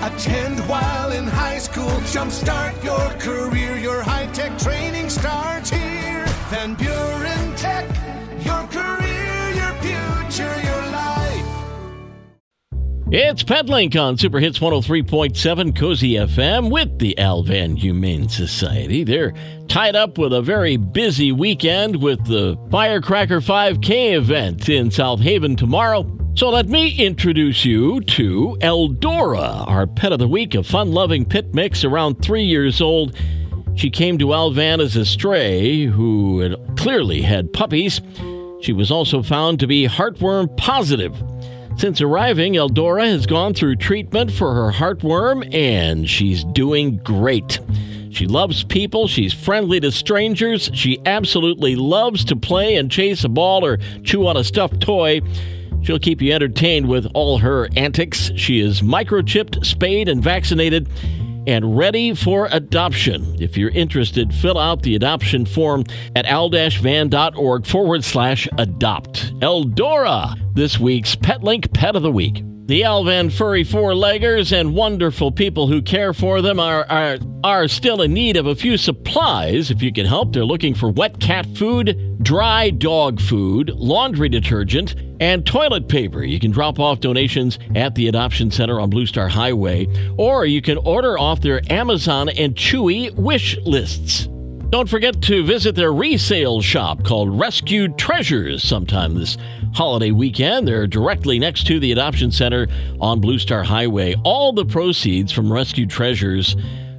Attend 0.00 0.60
while 0.68 1.10
in 1.10 1.24
high 1.26 1.58
school. 1.58 1.90
Jumpstart 2.12 2.84
your 2.84 3.10
career. 3.18 3.76
Your 3.76 4.00
high 4.00 4.26
tech 4.26 4.56
training 4.56 5.10
starts 5.10 5.70
here. 5.70 6.24
Van 6.50 6.74
Buren 6.74 7.56
Tech. 7.56 7.84
Your 8.44 8.62
career, 8.68 9.50
your 9.50 9.72
future, 9.82 10.60
your 10.62 10.82
life. 10.92 11.44
It's 13.10 13.42
PetLink 13.42 14.00
on 14.00 14.16
Super 14.16 14.38
Hits 14.38 14.60
103.7 14.60 15.74
Cozy 15.74 16.12
FM 16.12 16.70
with 16.70 17.00
the 17.00 17.18
Alvan 17.18 17.74
Humane 17.74 18.28
Society. 18.28 19.02
They're 19.02 19.34
tied 19.66 19.96
up 19.96 20.16
with 20.16 20.32
a 20.32 20.42
very 20.42 20.76
busy 20.76 21.32
weekend 21.32 22.00
with 22.00 22.24
the 22.24 22.56
Firecracker 22.70 23.40
5K 23.40 24.14
event 24.16 24.68
in 24.68 24.92
South 24.92 25.18
Haven 25.18 25.56
tomorrow. 25.56 26.17
So 26.38 26.50
let 26.50 26.68
me 26.68 26.90
introduce 27.04 27.64
you 27.64 28.00
to 28.00 28.56
Eldora, 28.60 29.66
our 29.66 29.88
pet 29.88 30.12
of 30.12 30.20
the 30.20 30.28
week, 30.28 30.54
a 30.54 30.62
fun 30.62 30.92
loving 30.92 31.24
pit 31.24 31.52
mix 31.52 31.82
around 31.82 32.22
three 32.22 32.44
years 32.44 32.80
old. 32.80 33.16
She 33.74 33.90
came 33.90 34.18
to 34.18 34.32
Alvan 34.32 34.80
as 34.80 34.94
a 34.94 35.04
stray 35.04 35.86
who 35.86 36.38
had 36.38 36.54
clearly 36.76 37.22
had 37.22 37.52
puppies. 37.52 38.00
She 38.60 38.72
was 38.72 38.88
also 38.88 39.20
found 39.20 39.58
to 39.58 39.66
be 39.66 39.88
heartworm 39.88 40.56
positive. 40.56 41.20
Since 41.76 42.00
arriving, 42.00 42.52
Eldora 42.52 43.06
has 43.06 43.26
gone 43.26 43.52
through 43.52 43.74
treatment 43.74 44.30
for 44.30 44.54
her 44.54 44.70
heartworm 44.70 45.52
and 45.52 46.08
she's 46.08 46.44
doing 46.44 46.98
great. 46.98 47.58
She 48.10 48.28
loves 48.28 48.62
people, 48.62 49.08
she's 49.08 49.34
friendly 49.34 49.80
to 49.80 49.90
strangers, 49.90 50.70
she 50.72 51.00
absolutely 51.04 51.74
loves 51.74 52.24
to 52.26 52.36
play 52.36 52.76
and 52.76 52.92
chase 52.92 53.24
a 53.24 53.28
ball 53.28 53.64
or 53.64 53.78
chew 54.04 54.24
on 54.28 54.36
a 54.36 54.44
stuffed 54.44 54.80
toy. 54.80 55.20
She'll 55.88 55.98
keep 55.98 56.20
you 56.20 56.34
entertained 56.34 56.86
with 56.86 57.06
all 57.14 57.38
her 57.38 57.66
antics. 57.74 58.30
She 58.36 58.60
is 58.60 58.82
microchipped, 58.82 59.64
spayed, 59.64 60.10
and 60.10 60.22
vaccinated 60.22 60.86
and 61.46 61.78
ready 61.78 62.14
for 62.14 62.46
adoption. 62.52 63.40
If 63.40 63.56
you're 63.56 63.70
interested, 63.70 64.34
fill 64.34 64.58
out 64.58 64.82
the 64.82 64.96
adoption 64.96 65.46
form 65.46 65.84
at 66.14 66.26
al-van.org 66.26 67.64
forward 67.64 68.04
slash 68.04 68.46
adopt. 68.58 69.32
Eldora, 69.40 70.38
this 70.54 70.78
week's 70.78 71.16
PetLink 71.16 71.72
Pet 71.72 71.96
of 71.96 72.02
the 72.02 72.12
Week. 72.12 72.44
The 72.68 72.84
Alvan 72.84 73.30
furry 73.30 73.64
four-leggers 73.64 74.52
and 74.52 74.74
wonderful 74.74 75.32
people 75.32 75.68
who 75.68 75.80
care 75.80 76.12
for 76.12 76.42
them 76.42 76.60
are, 76.60 76.84
are, 76.90 77.16
are 77.42 77.66
still 77.66 78.02
in 78.02 78.12
need 78.12 78.36
of 78.36 78.44
a 78.44 78.54
few 78.54 78.76
supplies. 78.76 79.70
If 79.70 79.80
you 79.80 79.90
can 79.90 80.04
help, 80.04 80.34
they're 80.34 80.44
looking 80.44 80.74
for 80.74 80.90
wet 80.90 81.18
cat 81.18 81.46
food, 81.56 82.22
dry 82.22 82.68
dog 82.68 83.22
food, 83.22 83.70
laundry 83.70 84.28
detergent, 84.28 84.96
and 85.18 85.46
toilet 85.46 85.88
paper. 85.88 86.22
You 86.22 86.38
can 86.38 86.50
drop 86.50 86.78
off 86.78 87.00
donations 87.00 87.58
at 87.74 87.94
the 87.94 88.06
Adoption 88.06 88.50
Center 88.50 88.78
on 88.78 88.90
Blue 88.90 89.06
Star 89.06 89.28
Highway, 89.28 89.86
or 90.18 90.44
you 90.44 90.60
can 90.60 90.76
order 90.76 91.18
off 91.18 91.40
their 91.40 91.62
Amazon 91.72 92.28
and 92.28 92.54
Chewy 92.54 93.14
wish 93.14 93.56
lists. 93.64 94.28
Don't 94.70 94.86
forget 94.86 95.22
to 95.22 95.42
visit 95.44 95.74
their 95.74 95.94
resale 95.94 96.60
shop 96.60 97.02
called 97.02 97.40
Rescued 97.40 97.96
Treasures 97.96 98.62
sometime 98.62 99.14
this 99.14 99.38
holiday 99.72 100.10
weekend. 100.10 100.68
They're 100.68 100.86
directly 100.86 101.38
next 101.38 101.66
to 101.68 101.80
the 101.80 101.90
Adoption 101.90 102.30
Center 102.30 102.68
on 103.00 103.18
Blue 103.18 103.38
Star 103.38 103.62
Highway. 103.62 104.14
All 104.24 104.52
the 104.52 104.66
proceeds 104.66 105.32
from 105.32 105.50
Rescued 105.50 105.88
Treasures 105.88 106.54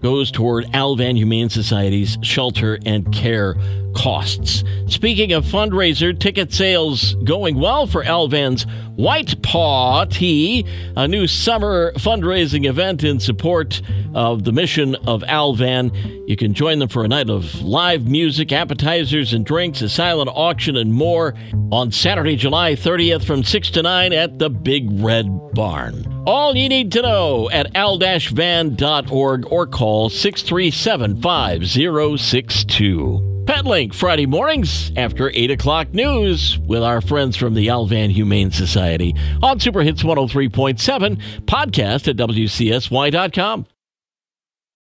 goes 0.00 0.30
toward 0.30 0.74
Alvan 0.74 1.16
Humane 1.16 1.50
Society's 1.50 2.16
shelter 2.22 2.78
and 2.86 3.12
care 3.12 3.54
costs. 3.94 4.64
Speaking 4.86 5.32
of 5.32 5.44
fundraiser, 5.44 6.18
ticket 6.18 6.52
sales 6.52 7.14
going 7.24 7.58
well 7.58 7.86
for 7.86 8.02
Alvan's 8.02 8.66
White 8.96 9.42
Paw 9.42 10.04
Tea, 10.04 10.66
a 10.96 11.08
new 11.08 11.26
summer 11.26 11.92
fundraising 11.92 12.68
event 12.68 13.02
in 13.02 13.18
support 13.18 13.80
of 14.14 14.44
the 14.44 14.52
mission 14.52 14.94
of 15.06 15.24
Alvan. 15.24 15.90
You 16.26 16.36
can 16.36 16.52
join 16.54 16.80
them 16.80 16.88
for 16.88 17.04
a 17.04 17.08
night 17.08 17.30
of 17.30 17.62
live 17.62 18.06
music, 18.06 18.52
appetizers 18.52 19.32
and 19.32 19.46
drinks, 19.46 19.80
a 19.80 19.88
silent 19.88 20.28
auction, 20.32 20.76
and 20.76 20.92
more 20.92 21.34
on 21.72 21.92
Saturday, 21.92 22.36
July 22.36 22.72
30th 22.72 23.24
from 23.24 23.42
6 23.42 23.70
to 23.70 23.82
9 23.82 24.12
at 24.12 24.38
the 24.38 24.50
Big 24.50 24.88
Red 25.00 25.26
Barn. 25.54 26.04
All 26.26 26.54
you 26.54 26.68
need 26.68 26.92
to 26.92 27.02
know 27.02 27.48
at 27.50 27.74
al-van.org 27.74 29.46
or 29.50 29.66
call 29.66 30.10
637 30.10 31.22
5062. 31.22 33.29
PetLink 33.50 33.92
Friday 33.94 34.26
mornings 34.26 34.92
after 34.96 35.28
8 35.28 35.50
o'clock 35.50 35.92
news 35.92 36.56
with 36.60 36.84
our 36.84 37.00
friends 37.00 37.36
from 37.36 37.54
the 37.54 37.68
Alvan 37.68 38.08
Humane 38.10 38.52
Society 38.52 39.12
on 39.42 39.58
Super 39.58 39.80
Hits 39.80 40.04
103.7, 40.04 41.20
podcast 41.46 42.06
at 42.06 42.14
WCSY.com. 42.14 43.66